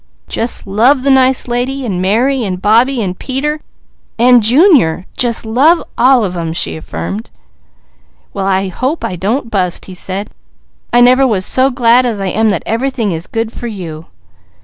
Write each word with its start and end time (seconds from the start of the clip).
"Jus' 0.27 0.65
love 0.65 1.03
the 1.03 1.11
nice 1.11 1.47
lady, 1.47 1.85
an' 1.85 2.01
Mary, 2.01 2.43
an' 2.43 2.55
Bobbie, 2.55 3.03
an' 3.03 3.13
Peter, 3.13 3.61
an' 4.17 4.41
Junior, 4.41 5.05
jus' 5.15 5.45
love 5.45 5.83
all 5.95 6.23
of 6.25 6.33
them!" 6.33 6.53
she 6.53 6.75
affirmed. 6.75 7.29
"Well 8.33 8.47
I 8.47 8.69
hope 8.69 9.05
I 9.05 9.15
don't 9.15 9.51
bust!" 9.51 9.85
he 9.85 9.93
said. 9.93 10.31
"I 10.91 11.01
never 11.01 11.27
was 11.27 11.45
so 11.45 11.69
glad 11.69 12.07
as 12.07 12.19
I 12.19 12.29
am 12.29 12.49
that 12.49 12.63
everything 12.65 13.11
is 13.11 13.27
good 13.27 13.53
for 13.53 13.67
you." 13.67 14.07